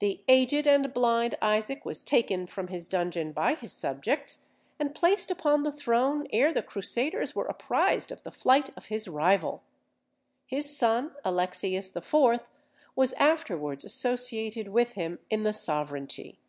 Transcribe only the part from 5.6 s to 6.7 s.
the throne ere the